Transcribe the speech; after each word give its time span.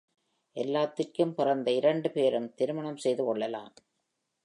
எல்லாத்திற்கும் 0.55 1.33
பிறகு 1.33 1.75
இரண்டு 1.75 2.11
பேரும் 2.11 2.51
திருமணம் 2.53 2.97
செய்து 2.97 3.25
கொள்ளலாம். 3.25 3.73